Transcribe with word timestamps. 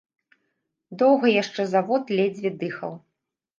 Доўга 1.01 1.27
яшчэ 1.41 1.61
завод 1.75 2.03
ледзьве 2.19 2.55
дыхаў. 2.65 2.93